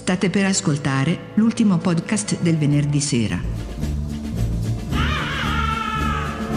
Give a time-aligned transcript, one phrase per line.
[0.00, 3.38] State per ascoltare l'ultimo podcast del venerdì sera.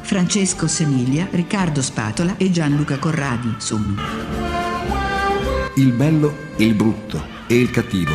[0.02, 3.96] Francesco Semiglia, Riccardo Spatola e Gianluca Corradi sono
[5.76, 8.14] Il bello, il brutto e il cattivo.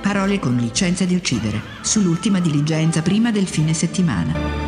[0.00, 4.65] Parole con licenza di uccidere, sull'ultima diligenza prima del fine settimana.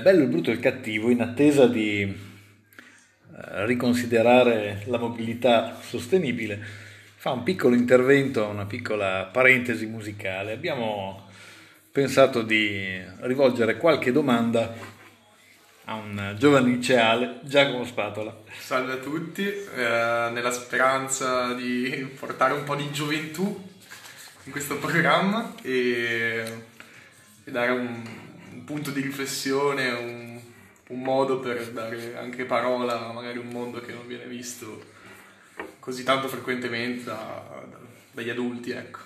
[0.00, 6.60] Bello, il brutto e il cattivo, in attesa di eh, riconsiderare la mobilità sostenibile,
[7.16, 10.52] fa un piccolo intervento, una piccola parentesi musicale.
[10.52, 11.28] Abbiamo
[11.90, 14.74] pensato di rivolgere qualche domanda
[15.84, 18.34] a un giovane liceale, Giacomo Spatola.
[18.58, 23.70] Salve a tutti, eh, nella speranza di portare un po' di gioventù
[24.44, 26.42] in questo programma e,
[27.44, 28.02] e dare un,
[28.62, 30.40] un punto di riflessione, un,
[30.86, 34.90] un, modo per dare anche parola a magari un mondo che non viene visto
[35.80, 37.78] così tanto frequentemente da, da,
[38.12, 38.70] dagli adulti.
[38.70, 39.00] Ecco.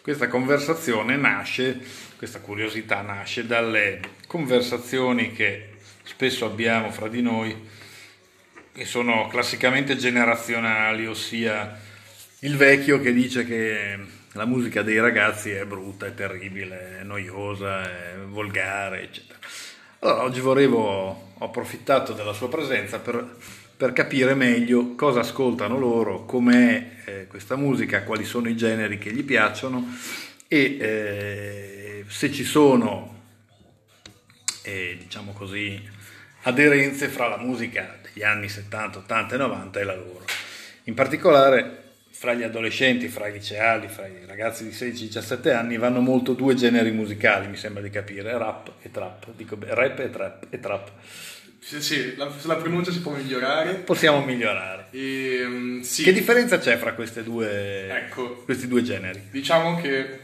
[0.00, 1.80] Questa conversazione nasce,
[2.16, 5.70] questa curiosità nasce dalle conversazioni che
[6.04, 7.68] spesso abbiamo fra di noi,
[8.72, 11.80] che sono classicamente generazionali, ossia
[12.40, 13.98] il vecchio che dice che
[14.34, 19.38] la musica dei ragazzi è brutta, è terribile, è noiosa, è volgare, eccetera.
[20.00, 23.36] Allora, oggi volevo, ho approfittato della sua presenza per,
[23.76, 29.12] per capire meglio cosa ascoltano loro, com'è eh, questa musica, quali sono i generi che
[29.12, 29.96] gli piacciono
[30.48, 33.22] e eh, se ci sono,
[34.62, 35.80] eh, diciamo così,
[36.42, 40.24] aderenze fra la musica degli anni 70, 80 e 90 e la loro.
[40.84, 41.83] In particolare
[42.24, 46.54] fra gli adolescenti, fra i liceali, fra i ragazzi di 16-17 anni vanno molto due
[46.54, 49.26] generi musicali, mi sembra di capire, rap e trap.
[49.36, 50.90] Dico rap e trap e trap.
[51.58, 53.74] Sì, sì, la, la pronuncia si può migliorare.
[53.74, 54.86] Possiamo migliorare.
[54.90, 56.02] E, um, sì.
[56.02, 59.28] Che differenza c'è fra due, ecco, questi due generi?
[59.30, 60.18] Diciamo che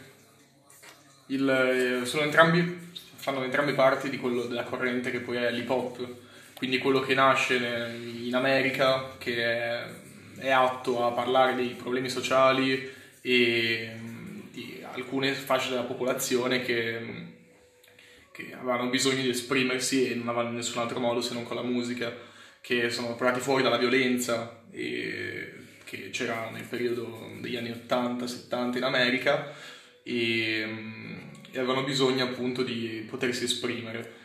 [1.26, 5.68] il, eh, sono entrambi, fanno entrambe parti di quello della corrente che poi è l'hip
[5.68, 6.08] hop,
[6.54, 7.56] quindi quello che nasce
[8.22, 9.84] in America, che è
[10.40, 12.90] è atto a parlare dei problemi sociali
[13.20, 13.92] e
[14.50, 17.00] di alcune fasce della popolazione che,
[18.32, 21.62] che avevano bisogno di esprimersi e non avevano nessun altro modo se non con la
[21.62, 22.12] musica,
[22.60, 29.52] che sono portati fuori dalla violenza che c'era nel periodo degli anni 80-70 in America
[30.02, 30.60] e,
[31.50, 34.18] e avevano bisogno appunto di potersi esprimere.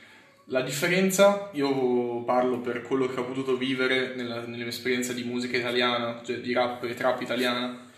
[0.50, 5.24] La differenza, io parlo per quello che ho potuto vivere nella, nella mia esperienza di
[5.24, 7.90] musica italiana, cioè di rap e trap italiana,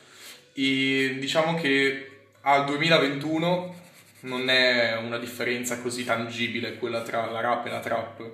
[0.53, 3.75] e diciamo che al 2021
[4.21, 8.31] non è una differenza così tangibile quella tra la rap e la trap.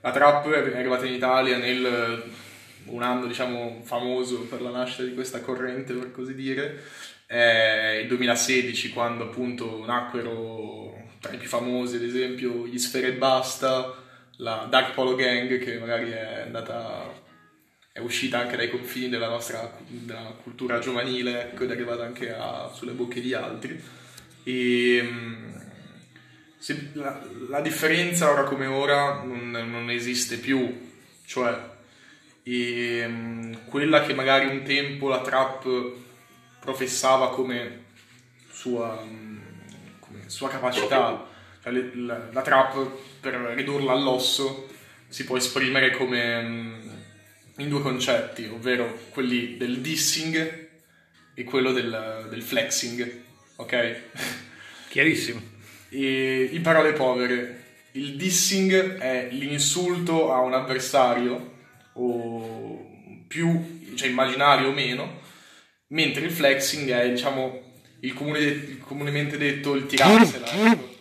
[0.00, 2.24] La trap è arrivata in Italia nel
[2.86, 6.82] un anno diciamo famoso per la nascita di questa corrente per così dire,
[7.26, 13.12] è il 2016 quando appunto nacquero tra i più famosi, ad esempio, gli Sfere e
[13.14, 13.94] Basta,
[14.36, 17.24] la Dark Polo Gang, che magari è andata
[17.92, 22.30] è uscita anche dai confini della nostra della cultura giovanile, ecco, ed è arrivata anche
[22.30, 23.82] a, sulle bocche di altri.
[24.42, 25.54] E mm,
[26.58, 30.90] se, la, la, differenza ora come ora non, non esiste più,
[31.24, 31.58] cioè
[32.42, 35.66] e, mm, quella che magari un tempo la trap
[36.60, 37.84] professava come
[38.50, 39.35] sua mm,
[40.26, 41.26] sua capacità,
[41.62, 42.90] cioè le, la, la, trap
[43.20, 44.68] per ridurla all'osso
[45.08, 46.88] si può esprimere come mm,
[47.58, 50.68] in due concetti, ovvero quelli del dissing
[51.34, 53.22] e quello del, del flexing,
[53.56, 54.00] ok?
[54.88, 55.40] Chiarissimo.
[55.88, 61.54] E in parole povere, il dissing è l'insulto a un avversario,
[61.94, 62.86] o
[63.26, 65.20] più, cioè immaginario o meno,
[65.88, 67.65] mentre il flexing è, diciamo,
[68.00, 70.46] il, comune il comunemente detto il tirarsela.
[70.70, 70.94] Ecco.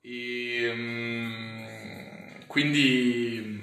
[0.00, 1.66] E, um,
[2.46, 3.60] quindi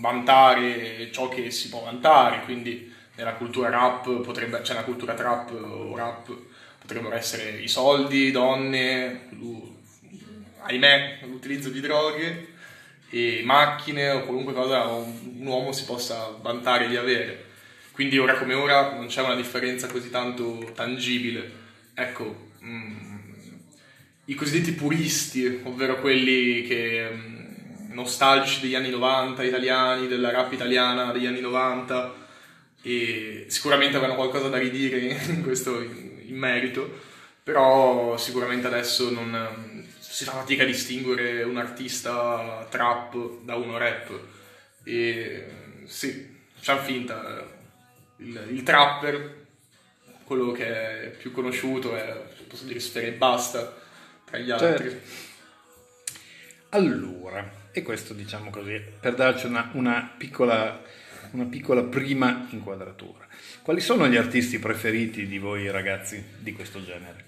[0.00, 5.50] vantare ciò che si può vantare, quindi nella cultura rap potrebbe, cioè nella cultura trap
[5.52, 6.34] o rap
[6.78, 9.28] potrebbero essere i soldi, donne,
[10.62, 12.48] ahimè, l'utilizzo di droghe
[13.10, 17.50] e macchine o qualunque cosa un uomo si possa vantare di avere.
[17.92, 21.60] Quindi ora come ora non c'è una differenza così tanto tangibile.
[21.94, 23.12] Ecco, mm,
[24.26, 31.12] i cosiddetti puristi, ovvero quelli che mm, nostalgici degli anni 90 italiani, della rap italiana
[31.12, 32.20] degli anni 90,
[32.82, 34.98] e sicuramente avranno qualcosa da ridire
[35.28, 37.00] in questo in merito,
[37.42, 44.10] però sicuramente adesso non, si fa fatica a distinguere un artista trap da uno rap.
[44.84, 45.46] E
[45.86, 47.46] sì, facciamo finta,
[48.18, 49.41] il, il trapper,
[50.32, 52.16] quello che è più conosciuto è,
[52.48, 53.76] posso dire, Sfere e Basta,
[54.24, 54.88] tra gli altri.
[54.88, 55.30] Certo.
[56.70, 60.82] Allora, e questo diciamo così, per darci una, una, piccola,
[61.32, 63.26] una piccola prima inquadratura.
[63.60, 67.24] Quali sono gli artisti preferiti di voi ragazzi di questo genere?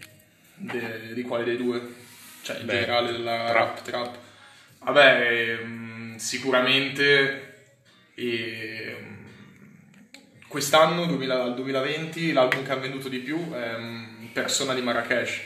[0.56, 2.02] De, di quale dei due?
[2.44, 3.82] cioè in Beh, generale della trap.
[3.82, 4.18] trap.
[4.80, 7.66] Vabbè, ehm, sicuramente
[8.14, 9.23] ehm,
[10.48, 15.40] quest'anno, 2000, 2020, l'album che ha venduto di più è um, Persona di Marrakesh,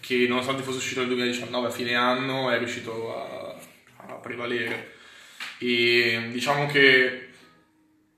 [0.00, 3.56] che nonostante fosse uscito nel 2019 a fine anno è riuscito a,
[4.06, 4.92] a prevalere.
[5.58, 7.28] E diciamo che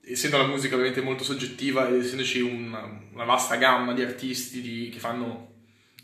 [0.01, 4.89] essendo la musica ovviamente molto soggettiva ed essendoci una, una vasta gamma di artisti di,
[4.91, 5.55] che fanno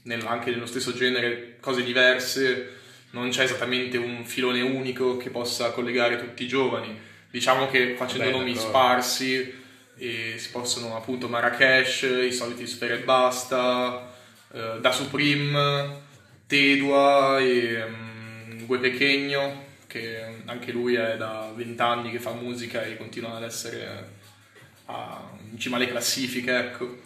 [0.04, 2.82] nel, anche nello stesso genere cose diverse,
[3.12, 7.00] non c'è esattamente un filone unico che possa collegare tutti i giovani.
[7.32, 9.62] Diciamo che facendo Vabbè, nomi sparsi
[9.96, 14.12] si possono appunto Marrakesh, i soliti Sfere e Basta,
[14.52, 16.02] eh, Da Supreme,
[16.48, 22.98] Tedua e um, Gue Pequeño, che anche lui è da vent'anni che fa musica e
[22.98, 24.10] continua ad essere
[24.86, 26.98] a, in cima alle classifiche, ecco.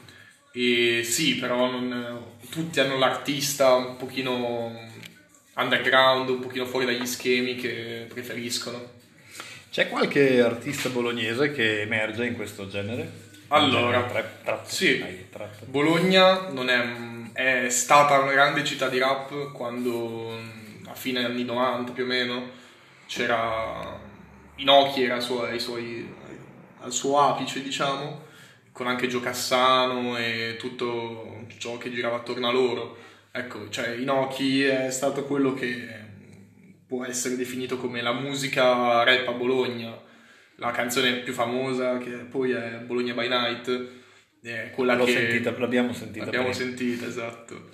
[0.52, 4.86] E sì, però non, tutti hanno l'artista un pochino
[5.56, 8.96] underground, un pochino fuori dagli schemi che preferiscono.
[9.78, 13.12] C'è qualche artista bolognese che emerge in questo genere?
[13.50, 15.66] Allora, trap, trap, sì, trap.
[15.66, 16.50] Bologna
[17.32, 20.36] è, è, stata una grande città di rap quando
[20.88, 22.50] a fine anni 90 più o meno
[23.06, 24.00] c'era
[24.56, 26.12] Inoki era suoi, suoi,
[26.80, 28.26] al suo apice diciamo
[28.72, 32.98] con anche Gio Cassano e tutto ciò che girava attorno a loro.
[33.32, 36.07] Ecco, cioè Inoki è stato quello che
[36.88, 39.96] può essere definito come la musica rap a Bologna,
[40.56, 43.88] la canzone più famosa che poi è Bologna by Night,
[44.42, 45.12] è quella L'ho che...
[45.12, 46.26] Sentita, l'abbiamo sentita.
[46.26, 46.66] L'abbiamo prima.
[46.66, 47.70] sentita, esatto.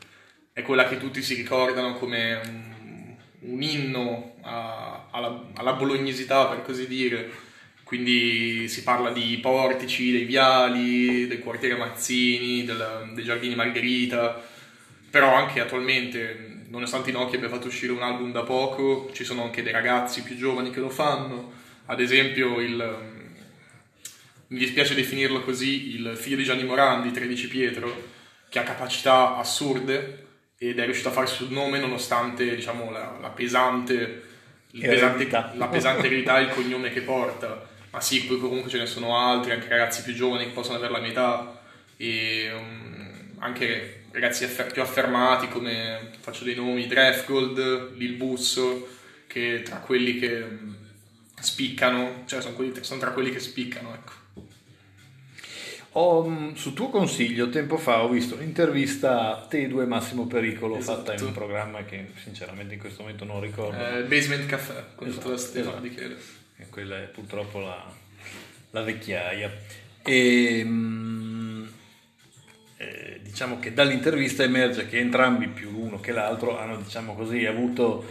[0.51, 3.15] È quella che tutti si ricordano come un,
[3.51, 7.51] un inno a, alla, alla bolognesità, per così dire
[7.93, 14.41] quindi si parla di portici, dei viali, del quartiere Mazzini, del, dei giardini Margherita,
[15.11, 19.61] però anche attualmente, nonostante Nokia abbia fatto uscire un album da poco, ci sono anche
[19.61, 21.51] dei ragazzi più giovani che lo fanno,
[21.85, 22.97] ad esempio il,
[24.47, 28.09] mi dispiace definirlo così, il figlio di Gianni Morandi, 13 Pietro,
[28.49, 30.25] che ha capacità assurde
[30.57, 34.23] ed è riuscito a farsi un nome nonostante diciamo, la, la pesante,
[34.71, 37.69] pesante, la pesante eredità e il cognome che porta.
[37.91, 40.91] Ma sì, poi comunque ce ne sono altri, anche ragazzi più giovani che possono avere
[40.91, 41.61] la mia età
[41.97, 48.87] e um, anche ragazzi affer- più affermati come faccio dei nomi, Drefgold, Lil Busso,
[49.27, 50.75] che tra quelli che um,
[51.39, 54.21] spiccano, cioè sono, quelli, sono, tra quelli che spiccano, ecco.
[55.95, 60.77] Ho, mm, su tuo consiglio, tempo fa ho visto un'intervista a te due Massimo Pericolo
[60.77, 60.97] esatto.
[60.97, 63.77] fatta in un programma che sinceramente in questo momento non ricordo.
[63.77, 65.81] Eh, Basement Caffè, con esatto, tutta la stella esatto.
[65.81, 66.17] di Chele
[66.57, 67.93] e quella è purtroppo la,
[68.71, 69.51] la vecchiaia.
[70.03, 71.22] E, mm, eh,
[73.43, 78.05] diciamo che dall'intervista emerge che entrambi, più l'uno che l'altro, hanno diciamo così, avuto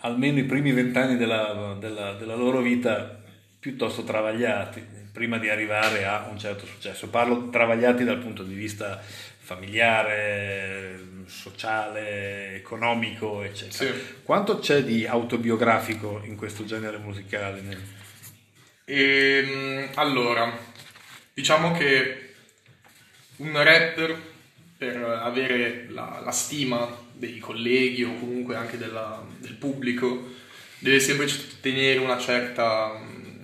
[0.00, 3.20] almeno i primi vent'anni della, della, della loro vita
[3.58, 4.80] piuttosto travagliati
[5.12, 7.08] prima di arrivare a un certo successo.
[7.08, 9.00] Parlo travagliati dal punto di vista
[9.38, 13.92] familiare, sociale, economico, eccetera.
[13.92, 14.02] Sì.
[14.22, 17.62] Quanto c'è di autobiografico in questo genere musicale?
[18.84, 20.56] E, ehm, allora,
[21.34, 22.25] diciamo che
[23.36, 24.16] un rapper
[24.76, 30.34] per avere la, la stima dei colleghi o comunque anche della, del pubblico
[30.78, 31.26] deve sempre
[31.60, 33.00] tenere una certa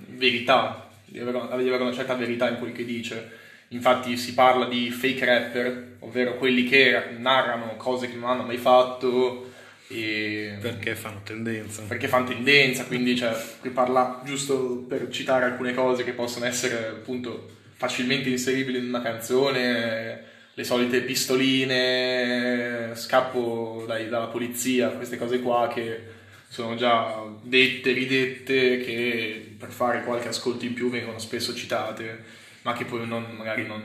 [0.09, 3.41] verità, deve avere una certa verità in quel che dice
[3.73, 8.59] Infatti si parla di fake rapper, ovvero quelli che narrano cose che non hanno mai
[8.59, 9.51] fatto
[9.89, 11.83] E Perché fanno tendenza.
[11.89, 16.89] perché fanno tendenza, quindi cioè, qui parla giusto per citare alcune cose che possono essere
[16.89, 20.23] appunto facilmente inseribili in una canzone,
[20.55, 26.01] le solite pistoline, scappo dai- dalla polizia, queste cose qua che
[26.49, 32.23] sono già dette, ridette, che per fare qualche ascolto in più vengono spesso citate,
[32.63, 33.83] ma che poi non- magari non,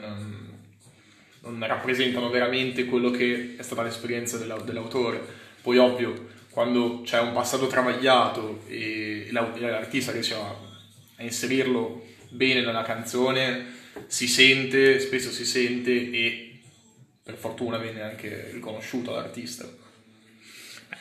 [1.40, 5.20] non rappresentano veramente quello che è stata l'esperienza della- dell'autore.
[5.60, 13.74] Poi ovvio, quando c'è un passato travagliato e l'artista riesce a inserirlo bene nella canzone,
[14.08, 16.60] si sente, spesso si sente e
[17.22, 19.68] per fortuna viene anche riconosciuto l'artista.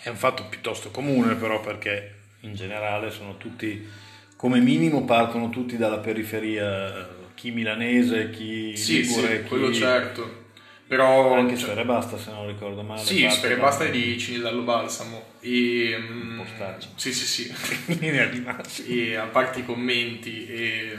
[0.03, 3.87] È un fatto piuttosto comune però perché in generale sono tutti,
[4.37, 9.49] come minimo partono tutti dalla periferia, chi milanese, chi Sì, ligure, sì, chi...
[9.49, 10.45] quello certo.
[10.89, 13.03] Però Anche cioè, Sfere Basta se non ricordo male.
[13.03, 15.35] Sì, Sfere Basta è di Cinisello Balsamo.
[15.41, 15.99] E,
[16.37, 16.89] postaccio.
[16.95, 17.55] sì, sì, sì.
[18.87, 20.97] e a parte i commenti e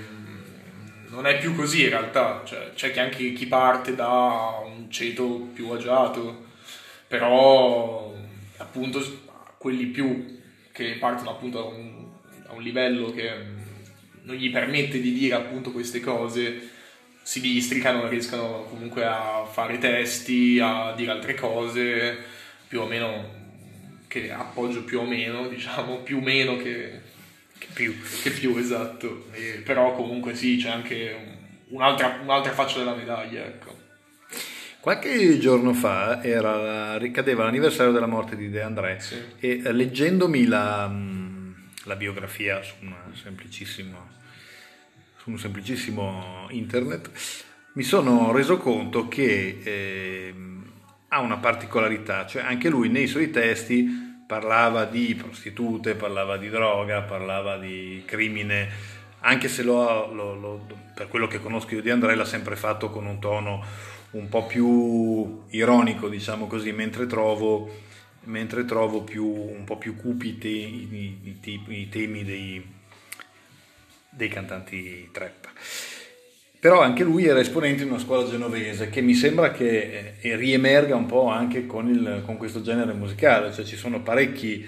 [1.10, 2.44] non è più così in realtà.
[2.46, 6.46] Cioè, c'è che anche chi parte da un ceto più agiato
[7.08, 8.14] però
[8.58, 9.02] appunto
[9.58, 10.40] quelli più
[10.72, 12.06] che partono appunto da un,
[12.44, 13.32] da un livello che
[14.24, 16.70] non gli permette di dire appunto queste cose
[17.22, 22.18] si districano riescono comunque a fare testi a dire altre cose
[22.68, 23.36] più o meno
[24.08, 27.02] che appoggio più o meno diciamo più o meno che
[27.58, 27.96] Che più.
[28.24, 31.36] che più esatto, E- però comunque sì, c'è anche un-
[31.78, 33.76] un'altra, un'altra faccia della medaglia, ecco.
[34.80, 39.16] Qualche giorno fa era, ricadeva l'anniversario della morte di De André Sì.
[39.40, 41.52] e eh, leggendomi la, mm,
[41.86, 42.74] la biografia su,
[45.18, 47.10] su un semplicissimo internet
[47.74, 50.72] mi sono reso conto che ehm,
[51.10, 57.02] ha una particolarità, cioè anche lui nei suoi testi parlava di prostitute, parlava di droga,
[57.02, 58.70] parlava di crimine,
[59.22, 62.90] anche se lo, lo- lo- per quello che conosco io di Andrea l'ha sempre fatto
[62.90, 63.64] con un tono
[64.12, 67.70] un po' più ironico, diciamo così, mentre trovo,
[68.26, 72.64] mentre trovo più, un po' più cupi te- i- i- i temi dei,
[74.10, 75.48] dei cantanti trap.
[76.68, 80.98] Però anche lui era esponente di una scuola genovese che mi sembra che eh, riemerga
[80.98, 84.68] un po' anche con, il- con questo genere musicale, cioè ci sono parecchi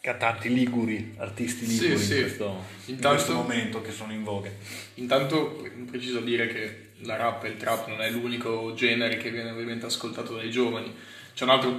[0.00, 2.14] cantanti liguri, artisti Sì, liguri sì.
[2.14, 2.44] in, questo,
[2.86, 4.48] in Intanto- questo momento che sono in voga.
[4.94, 9.50] Intanto preciso dire che la rap e il trap non è l'unico genere che viene
[9.50, 10.90] ovviamente ascoltato dai giovani,
[11.34, 11.70] c'è un altro,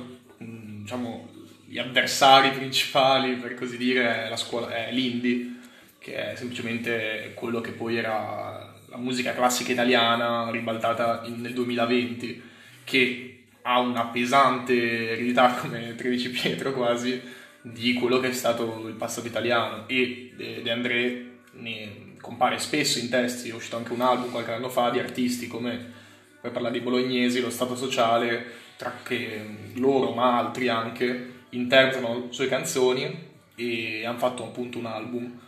[0.44, 1.30] mm, diciamo,
[1.66, 5.56] gli avversari principali, per così dire, è, la scuola, è l'indie,
[5.98, 8.61] che è semplicemente quello che poi era
[8.92, 12.42] la musica classica italiana ribaltata in- nel 2020,
[12.84, 17.20] che ha una pesante eredità come 13 Pietro quasi
[17.62, 19.88] di quello che è stato il passato italiano.
[19.88, 24.52] E De, De André ne compare spesso in testi, è uscito anche un album qualche
[24.52, 25.94] anno fa di artisti come,
[26.42, 29.46] per parlare di bolognesi, lo Stato Sociale, tra che
[29.76, 35.40] loro ma altri anche interpretano sue canzoni e hanno fatto appunto un album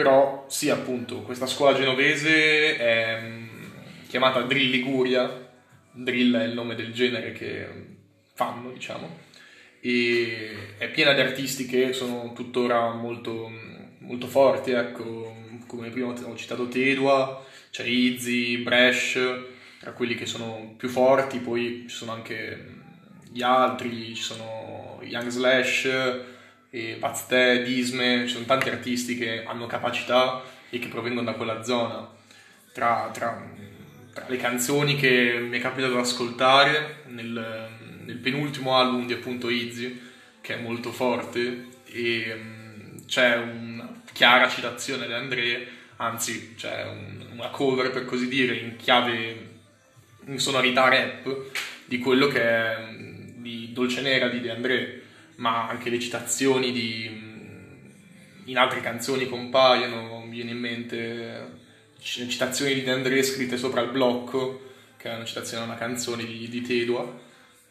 [0.00, 3.48] però sì appunto questa scuola genovese è mm,
[4.08, 5.48] chiamata Drill Liguria.
[5.92, 7.68] Drill è il nome del genere che
[8.32, 9.18] fanno diciamo.
[9.82, 13.50] E è piena di artisti che sono tuttora molto,
[13.98, 15.36] molto forti ecco.
[15.66, 19.18] Come prima ho citato Tedua c'è Izzy, Bresh
[19.80, 21.40] tra quelli che sono più forti.
[21.40, 22.78] Poi ci sono anche
[23.30, 25.88] gli altri ci sono Young Slash
[26.70, 31.62] e Pazte, Disme, ci sono tanti artisti che hanno capacità e che provengono da quella
[31.64, 32.08] zona.
[32.72, 33.44] Tra, tra-
[34.12, 37.68] tra le canzoni che mi è capitato di ascoltare nel,
[38.04, 40.00] nel penultimo album di appunto Izzy,
[40.40, 47.26] che è molto forte, e mm, c'è una chiara citazione di André, anzi c'è un-
[47.32, 49.48] una cover per così dire in chiave,
[50.26, 51.50] in sonorità rap
[51.84, 54.99] di quello che è mm, di Dolce Nera di De André
[55.40, 57.28] ma anche le citazioni di
[58.46, 61.58] in altre canzoni compaiono, mi viene in mente
[62.00, 66.24] citazioni di De André scritte sopra il blocco, che è una citazione a una canzone
[66.24, 67.18] di, di Tedua,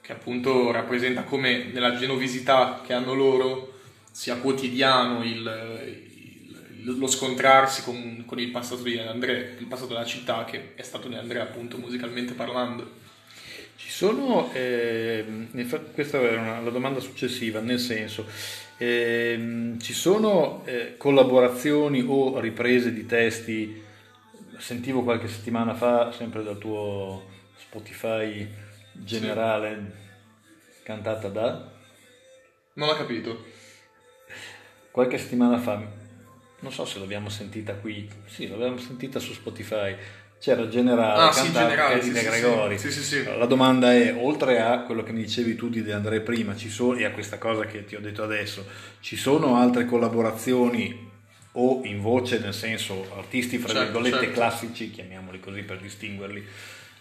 [0.02, 3.74] che appunto rappresenta come nella genovesità che hanno loro
[4.12, 10.06] sia quotidiano il- il- lo scontrarsi con, con il passato di André, il passato della
[10.06, 12.99] città che è stato De André appunto musicalmente parlando.
[13.80, 18.28] Ci sono, infa- questa è una- la domanda successiva, nel senso,
[18.78, 23.82] ehm, ci sono eh, collaborazioni o riprese di testi,
[24.58, 27.26] sentivo qualche settimana fa, sempre dal tuo
[27.58, 28.46] Spotify
[28.92, 29.92] generale,
[30.84, 31.72] cantata da...
[32.74, 33.46] Non ho capito.
[34.92, 35.82] Qualche settimana fa,
[36.60, 39.96] non so se l'abbiamo sentita qui, sì, l'abbiamo sentita su Spotify.
[40.40, 42.78] C'era Generale, Ah, sì, Generale, sì, De Gregori.
[42.80, 42.92] sì.
[42.92, 43.24] Sì, sì.
[43.26, 46.70] La domanda è, oltre a quello che mi dicevi tu di De André prima, ci
[46.70, 48.66] sono, e a questa cosa che ti ho detto adesso,
[49.02, 51.08] ci sono altre collaborazioni
[51.54, 54.34] o in voce, nel senso artisti fra Certo, virgolette certo.
[54.34, 56.46] classici, chiamiamoli così per distinguerli,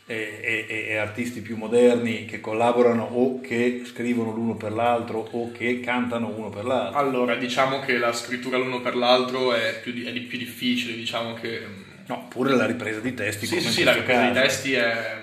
[0.06, 5.52] e, e- e artisti più moderni che collaborano o che scrivono l'uno per l'altro o
[5.52, 6.98] che cantano uno per l'altro.
[6.98, 11.34] Allora, diciamo che la scrittura l'uno per l'altro è più, è di più difficile, diciamo
[11.34, 11.86] che...
[12.08, 13.46] mm, No, pure la ripresa di testi.
[13.46, 14.40] Sì, sì, sì, la ripresa caso.
[14.40, 15.22] testi è,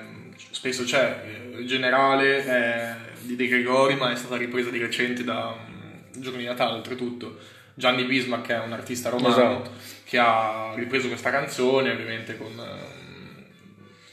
[0.52, 1.24] spesso c'è,
[1.58, 6.40] il generale è di De Gregori, ma è stata ripresa di recente da mm, Giorni
[6.40, 7.38] di Natale, oltretutto.
[7.74, 9.72] Gianni Bismarck è un artista romano Esatto.
[10.06, 13.44] che ha ripreso questa canzone, ovviamente con, ehm,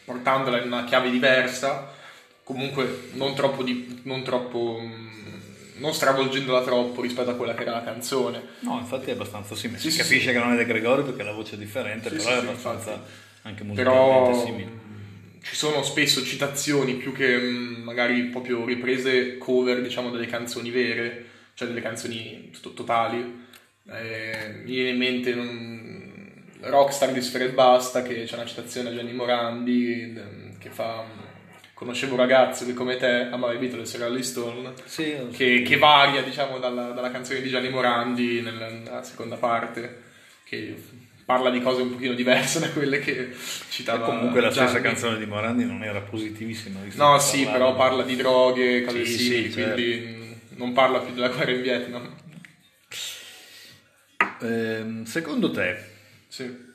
[0.04, 1.92] portandola in una chiave diversa,
[2.42, 5.21] comunque non troppo, di- non troppo mm,
[5.74, 8.42] non stravolgendola troppo rispetto a quella che era la canzone.
[8.60, 9.78] No, infatti è abbastanza simile.
[9.78, 12.16] Sì, si sì, capisce che non è De Gregori perché la voce è differente, Sì,
[12.16, 13.10] però sì, è sì, abbastanza infatti.
[13.42, 14.64] anche musicalmente Però simile.
[14.70, 20.70] mh, ci sono spesso citazioni più che mh, magari proprio riprese cover, diciamo, delle canzoni
[20.70, 21.24] vere,
[21.54, 23.40] cioè delle canzoni to- totali.
[23.90, 26.00] Eh, mi viene in mente non-
[26.60, 30.12] Rockstar di Sfera e Basta, che c'è una citazione a Gianni Morandi
[30.58, 31.04] che fa
[31.82, 35.76] Conoscevo un ragazzo che come te amava i Beatles e Rolling Stone Sì, che, che
[35.78, 40.02] varia diciamo dalla, dalla canzone di Gianni Morandi nella, nella seconda parte
[40.44, 40.80] che
[41.24, 43.36] parla di cose un pochino diverse da quelle che E
[43.68, 44.82] citava comunque la stessa Gianni.
[44.84, 46.78] canzone di Morandi non era positivissima.
[46.94, 49.74] no sì parlava- però parla di droghe cose Sì, simili sì, certo.
[49.74, 52.14] quindi non parla più della guerra in Vietnam
[54.40, 55.76] Ehm, secondo te,
[56.28, 56.70] sì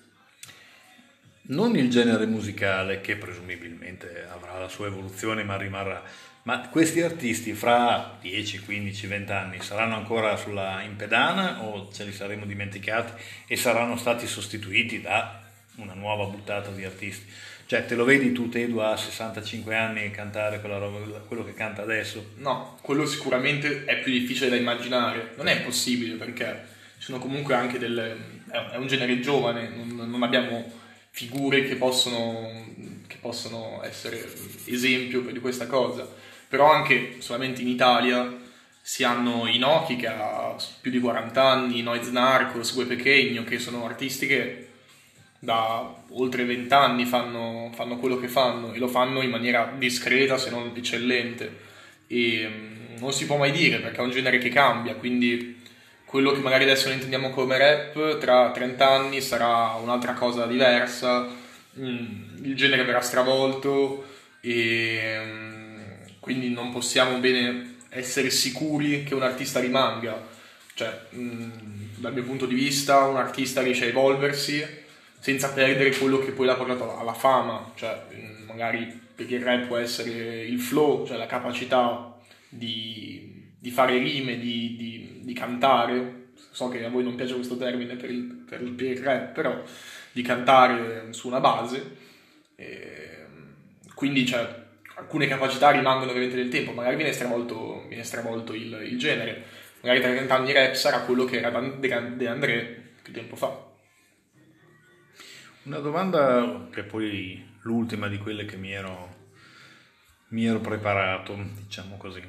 [1.47, 6.03] non il genere musicale che presumibilmente avrà la sua evoluzione ma rimarrà,
[6.43, 12.05] ma questi artisti fra 10, 15, 20 anni saranno ancora sulla in pedana o ce
[12.05, 15.43] li saremo dimenticati e saranno stati sostituiti da
[15.75, 17.25] una nuova buttata di artisti?
[17.65, 22.31] Cioè, te lo vedi tu, Tedu, a 65 anni cantare roba, quello che canta adesso?
[22.35, 25.33] No, quello sicuramente è più difficile da immaginare.
[25.35, 26.65] Non è possibile perché
[26.97, 28.15] sono comunque anche delle...
[28.71, 30.85] è un genere giovane, non abbiamo
[31.17, 32.47] figure che possono,
[33.07, 34.23] che possono essere
[34.65, 36.07] esempio di questa cosa.
[36.47, 38.37] Però anche solamente in Italia
[38.79, 43.57] si hanno i Noki che ha più di 40 anni, Noiz Narcos, Gue Pequeño, che
[43.57, 44.67] sono artisti che
[45.39, 50.37] da oltre 20 anni fanno, fanno quello che fanno e lo fanno in maniera discreta
[50.37, 51.65] se non eccellente
[52.05, 55.61] e mm, non si può mai dire perché è un genere che cambia quindi
[56.07, 61.27] quello che magari adesso intendiamo come rap tra 30 anni sarà un'altra cosa diversa.
[61.77, 64.05] Mm, il genere verrà stravolto
[64.39, 65.81] e mm,
[66.21, 70.25] quindi non possiamo bene essere sicuri che un artista rimanga.
[70.73, 71.49] Cioè mm,
[71.95, 74.65] dal mio punto di vista un artista riesce a evolversi
[75.19, 78.01] senza perdere quello che poi l'ha portato alla fama, cioè
[78.45, 82.15] magari perché il rap può essere il flow, cioè la capacità
[82.47, 87.57] di, di fare rime, di, di- di cantare, so che a voi non piace questo
[87.57, 89.63] termine per il, per il- per rap, però
[90.11, 92.05] di cantare su una base,
[92.55, 93.25] E,
[93.93, 94.65] quindi cioè,
[94.95, 99.43] alcune capacità rimangono ovviamente nel tempo, magari viene stravolto, viene stravolto il, il genere,
[99.81, 103.65] magari tra 30 anni rap sarà quello che era De De André più tempo fa.
[105.63, 109.15] Una domanda che poi l'ultima di quelle che mi ero,
[110.29, 112.21] mi ero preparato, diciamo così.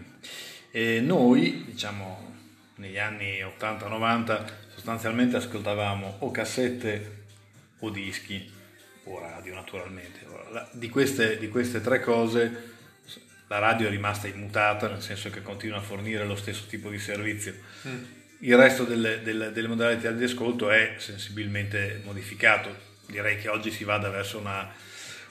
[0.70, 2.34] E noi, diciamo,
[2.76, 7.16] negli anni 80-90 sostanzialmente ascoltavamo o cassette
[7.80, 8.50] o dischi
[9.04, 10.26] o radio naturalmente.
[10.72, 12.76] Di queste, di queste tre cose
[13.48, 16.98] la radio è rimasta immutata, nel senso che continua a fornire lo stesso tipo di
[16.98, 17.54] servizio.
[18.40, 22.86] Il resto delle, delle- delle modalità di ascolto è sensibilmente modificato.
[23.06, 24.70] Direi che oggi si vada verso una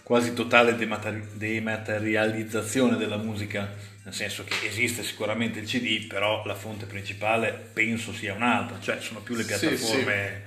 [0.02, 3.72] quasi totale demateri- dematerializzazione della musica,
[4.08, 9.02] nel senso che esiste sicuramente il CD, però la fonte principale penso sia un'altra, cioè
[9.02, 10.44] sono più le Sì, piattaforme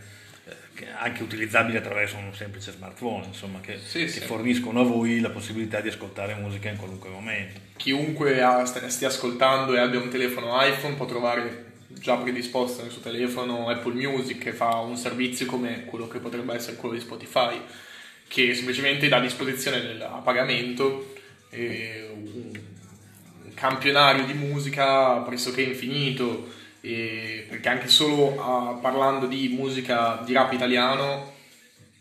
[0.46, 4.20] eh, che- anche utilizzabili attraverso un semplice smartphone, insomma, che, Sì, che sì.
[4.20, 7.60] forniscono a voi la possibilità di ascoltare musica in qualunque momento.
[7.76, 8.40] chiunque
[8.88, 13.92] stia ascoltando e abbia un telefono iPhone può trovare già predisposto nel suo telefono Apple
[13.92, 17.60] Music che fa un servizio come quello che potrebbe essere quello di Spotify
[18.26, 21.12] che semplicemente dà a disposizione del- a pagamento
[22.14, 22.50] un
[23.54, 26.48] campionario di musica pressoché infinito
[26.80, 31.34] e- perché anche solo ah, parlando di musica di rap italiano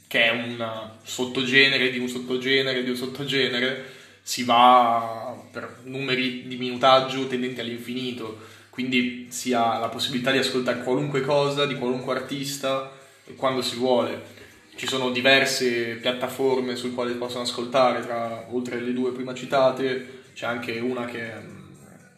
[0.07, 6.55] che è un sottogenere di un sottogenere di un sottogenere si va per numeri di
[6.57, 12.89] minutaggio tendenti all'infinito quindi si ha la possibilità di ascoltare qualunque cosa, di qualunque artista,
[13.35, 14.37] quando si vuole.
[14.75, 20.45] Ci sono diverse piattaforme sul quale possono ascoltare, tra, oltre le due prima citate, c'è
[20.45, 21.57] anche una che mm,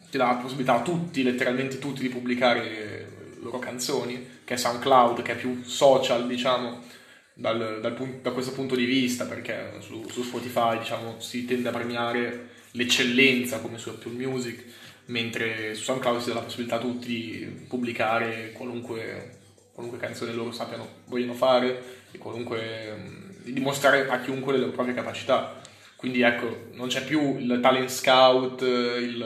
[0.08, 3.08] ti dà la possibilità a tutti, letteralmente tutti, di pubblicare le
[3.40, 6.84] loro canzoni, che è SoundCloud, che è più social, diciamo,
[7.34, 11.72] dal, dal da questo punto di vista, perché su, su Spotify diciamo, si tende a
[11.72, 14.66] premiare l'eccellenza come su Apple Music,
[15.06, 19.38] mentre su SoundCloud si dà la possibilità a tutti di pubblicare qualunque,
[19.72, 21.82] qualunque canzone loro sappiano, vogliono fare
[22.12, 25.60] e qualunque, di dimostrare a chiunque le loro proprie capacità.
[26.02, 29.24] Quindi ecco, non c'è più il talent scout, il,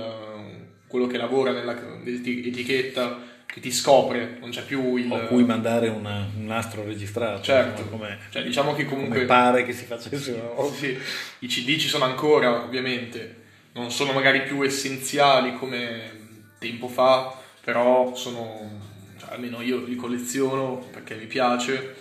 [0.87, 5.11] quello che lavora nell'etichetta che ti scopre, non c'è più il...
[5.11, 7.41] O cui mandare una, un nastro registrato.
[7.41, 9.25] Certo, come, cioè, diciamo che comunque...
[9.25, 10.39] pare che si facesse.
[10.57, 10.95] Oh, sì.
[11.39, 13.37] I CD ci sono ancora, ovviamente,
[13.73, 16.11] non sono magari più essenziali come
[16.59, 17.35] tempo fa,
[17.65, 18.81] però sono,
[19.19, 21.95] cioè, almeno io li colleziono perché mi piace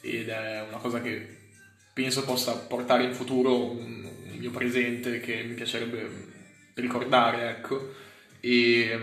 [0.00, 1.42] ed è una cosa che
[1.94, 6.06] penso possa portare in futuro un, un mio presente che mi piacerebbe
[6.74, 7.94] ricordare, ecco.
[8.40, 8.98] E,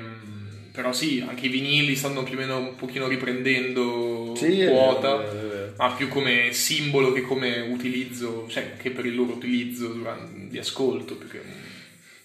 [0.72, 5.26] però sì, anche i vinili stanno più o meno un pochino riprendendo sì, quota, è
[5.26, 5.74] vero, è vero.
[5.78, 10.60] ma più come simbolo che come utilizzo, cioè che per il loro utilizzo durante, di
[10.60, 11.16] ascolto.
[11.16, 11.42] Perché...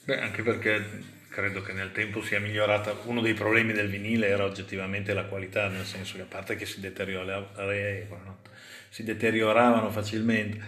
[0.04, 2.96] Beh, anche perché credo che nel tempo sia migliorata.
[3.04, 6.64] Uno dei problemi del vinile era oggettivamente la qualità, nel senso che a parte che
[6.64, 8.38] si, deterioravano,
[8.88, 10.60] si deterioravano facilmente,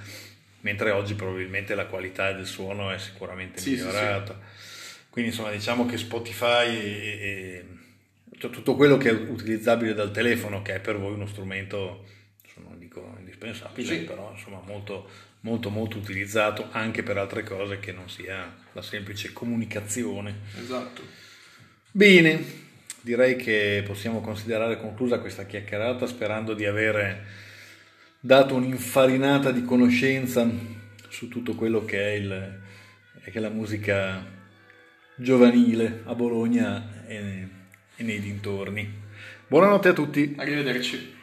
[0.61, 4.35] mentre oggi probabilmente la qualità del suono è sicuramente sì, migliorata.
[4.35, 4.66] Sì, sì
[5.18, 7.64] quindi insomma diciamo che Spotify e,
[8.38, 12.04] cioè, tutto quello che è utilizzabile dal telefono, che è per voi uno strumento,
[12.59, 15.09] non dico indispensabile, però insomma molto,
[15.40, 20.37] molto molto utilizzato anche per altre cose che non sia la semplice comunicazione.
[20.57, 21.02] Esatto.
[21.90, 22.40] Bene,
[23.00, 27.24] direi che possiamo considerare conclusa questa chiacchierata sperando di avere
[28.20, 30.48] dato un'infarinata di conoscenza
[31.09, 32.61] su tutto quello che è, il,
[33.24, 34.24] che è la musica
[35.14, 37.48] giovanile a Bologna e,
[37.96, 39.07] e nei dintorni.
[39.46, 40.35] Buonanotte a tutti.
[40.37, 41.17] Arrivederci.